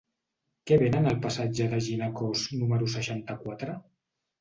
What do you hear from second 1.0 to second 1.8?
al passatge